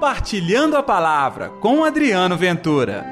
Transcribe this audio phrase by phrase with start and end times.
[0.00, 3.04] Compartilhando a Palavra com Adriano Ventura.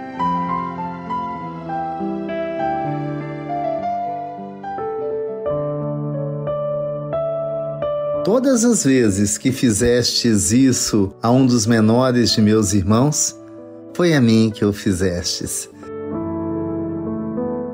[8.24, 13.38] Todas as vezes que fizestes isso a um dos menores de meus irmãos,
[13.92, 15.68] foi a mim que o fizestes.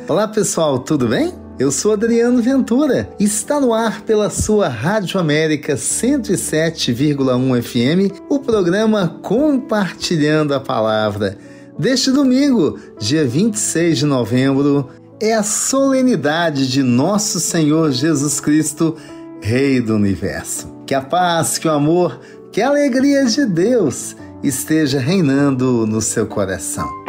[0.09, 1.44] Olá pessoal, tudo bem?
[1.57, 3.09] Eu sou Adriano Ventura.
[3.19, 11.39] Está no ar pela sua Rádio América 107,1 FM o programa Compartilhando a Palavra.
[11.79, 14.89] Deste domingo, dia 26 de novembro,
[15.21, 18.97] é a solenidade de Nosso Senhor Jesus Cristo,
[19.41, 20.75] Rei do Universo.
[20.85, 22.19] Que a paz, que o amor,
[22.51, 27.04] que a alegria de Deus esteja reinando no seu coração.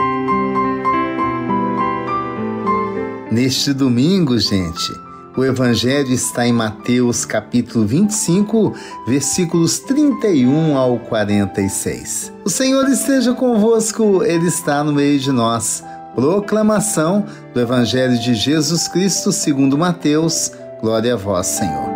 [3.35, 4.93] Neste domingo, gente,
[5.35, 8.73] o Evangelho está em Mateus capítulo 25,
[9.05, 12.31] versículos 31 ao 46.
[12.45, 15.83] O Senhor esteja convosco, Ele está no meio de nós.
[16.15, 20.53] Proclamação do Evangelho de Jesus Cristo segundo Mateus.
[20.79, 21.89] Glória a vós, Senhor.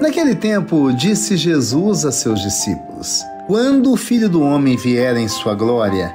[0.00, 5.56] Naquele tempo, disse Jesus a seus discípulos: Quando o Filho do Homem vier em sua
[5.56, 6.14] glória,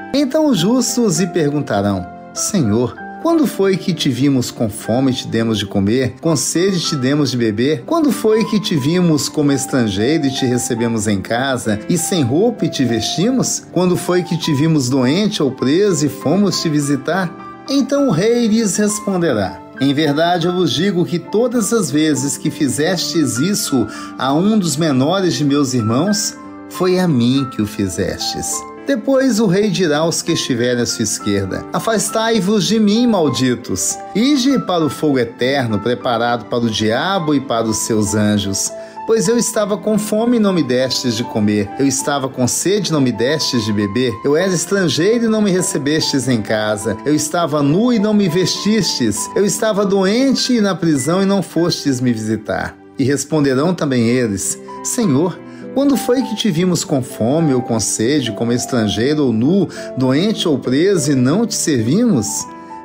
[0.13, 5.27] Então os justos lhe perguntarão: Senhor, quando foi que te vimos com fome e te
[5.27, 7.83] demos de comer, com sede te demos de beber?
[7.85, 12.65] Quando foi que te vimos como estrangeiro e te recebemos em casa, e sem roupa
[12.65, 13.63] e te vestimos?
[13.71, 17.63] Quando foi que te vimos doente ou preso e fomos te visitar?
[17.69, 22.51] Então o rei lhes responderá: em verdade eu vos digo que todas as vezes que
[22.51, 26.35] fizestes isso a um dos menores de meus irmãos,
[26.69, 28.70] foi a mim que o fizestes.
[28.91, 33.97] Depois o rei dirá aos que estiverem à sua esquerda: Afastai-vos de mim, malditos.
[34.13, 38.69] Ide para o fogo eterno, preparado para o diabo e para os seus anjos.
[39.07, 41.69] Pois eu estava com fome e não me destes de comer.
[41.79, 44.13] Eu estava com sede e não me destes de beber.
[44.25, 46.97] Eu era estrangeiro e não me recebestes em casa.
[47.05, 49.29] Eu estava nu e não me vestistes.
[49.33, 52.75] Eu estava doente e na prisão e não fostes me visitar.
[52.99, 55.39] E responderão também eles: Senhor,
[55.73, 59.67] quando foi que te vimos com fome ou com sede, como estrangeiro ou nu,
[59.97, 62.27] doente ou preso e não te servimos?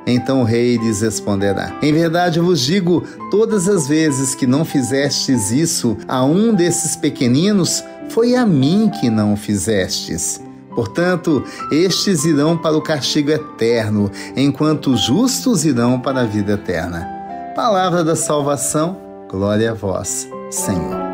[0.06, 5.50] Então o rei lhes responderá: Em verdade vos digo, todas as vezes que não fizestes
[5.50, 10.40] isso a um desses pequeninos, foi a mim que não fizestes.
[10.76, 11.42] Portanto,
[11.72, 17.08] estes irão para o castigo eterno, enquanto os justos irão para a vida eterna.
[17.56, 18.98] Palavra da salvação,
[19.28, 21.05] glória a vós, Senhor.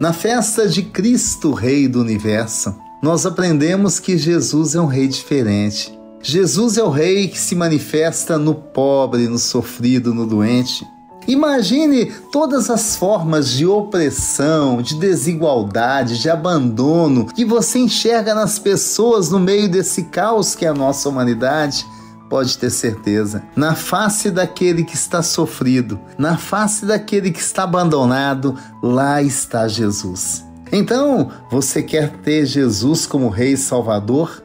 [0.00, 2.72] Na festa de Cristo, Rei do Universo,
[3.02, 5.98] nós aprendemos que Jesus é um rei diferente.
[6.22, 10.86] Jesus é o rei que se manifesta no pobre, no sofrido, no doente.
[11.26, 19.30] Imagine todas as formas de opressão, de desigualdade, de abandono que você enxerga nas pessoas
[19.30, 21.84] no meio desse caos que é a nossa humanidade
[22.28, 28.56] pode ter certeza, na face daquele que está sofrido, na face daquele que está abandonado,
[28.82, 30.44] lá está Jesus.
[30.70, 34.42] Então, você quer ter Jesus como Rei e Salvador?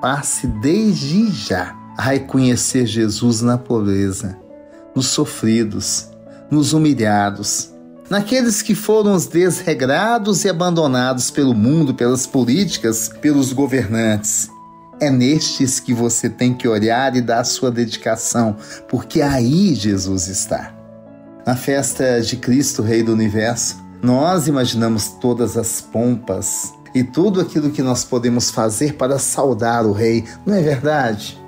[0.00, 4.36] Passe desde já a reconhecer Jesus na pobreza,
[4.94, 6.08] nos sofridos,
[6.50, 7.70] nos humilhados,
[8.10, 14.50] naqueles que foram os desregrados e abandonados pelo mundo, pelas políticas, pelos governantes
[15.00, 18.56] é nestes que você tem que olhar e dar sua dedicação,
[18.88, 20.74] porque aí Jesus está.
[21.46, 27.70] Na festa de Cristo, Rei do Universo, nós imaginamos todas as pompas e tudo aquilo
[27.70, 31.42] que nós podemos fazer para saudar o Rei, não é verdade?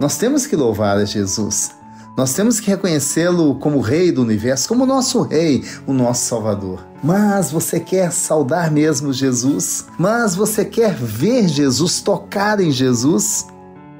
[0.00, 1.70] Nós temos que louvar a Jesus.
[2.16, 6.86] Nós temos que reconhecê-lo como Rei do universo, como nosso Rei, o nosso Salvador.
[7.02, 9.86] Mas você quer saudar mesmo Jesus?
[9.98, 13.46] Mas você quer ver Jesus, tocar em Jesus?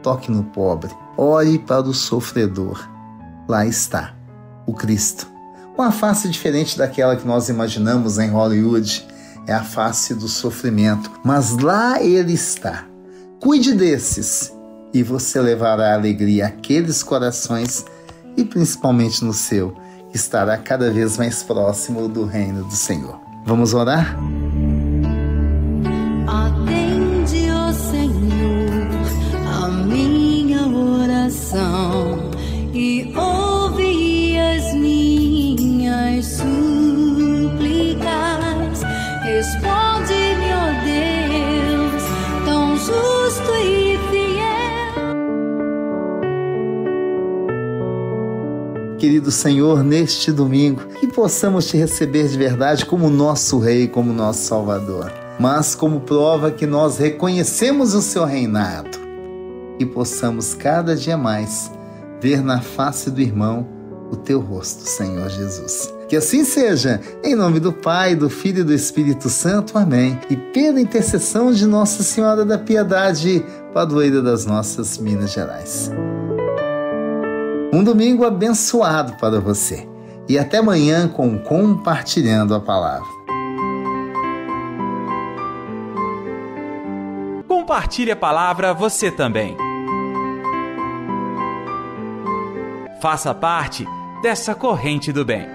[0.03, 2.87] Toque no pobre, ore para o sofredor.
[3.49, 4.15] lá está
[4.67, 5.27] o Cristo.
[5.77, 9.07] Uma face diferente daquela que nós imaginamos em Hollywood,
[9.47, 12.85] é a face do sofrimento, mas lá ele está.
[13.41, 14.53] Cuide desses
[14.95, 17.85] e você levará alegria àqueles corações
[18.37, 19.75] e principalmente no seu,
[20.13, 23.21] estará cada vez mais próximo do reino do Senhor.
[23.45, 24.17] Vamos orar?
[49.03, 54.45] Querido Senhor, neste domingo, que possamos te receber de verdade como nosso Rei, como nosso
[54.45, 58.97] Salvador, mas como prova que nós reconhecemos o seu reinado
[59.77, 61.69] e possamos cada dia mais
[62.21, 63.67] ver na face do irmão
[64.09, 65.93] o teu rosto, Senhor Jesus.
[66.09, 69.77] Que assim seja, em nome do Pai, do Filho e do Espírito Santo.
[69.77, 70.17] Amém.
[70.31, 73.45] E pela intercessão de Nossa Senhora da Piedade,
[73.75, 75.91] padroeira das nossas Minas Gerais.
[77.73, 79.89] Um domingo abençoado para você.
[80.29, 83.09] E até amanhã com Compartilhando a Palavra.
[87.49, 89.57] Compartilhe a palavra você também.
[93.01, 93.87] Faça parte
[94.23, 95.47] dessa corrente do bem.